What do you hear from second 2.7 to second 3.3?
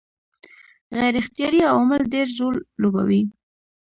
لوبوي.